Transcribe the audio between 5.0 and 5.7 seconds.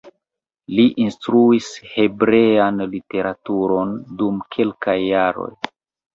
jaroj.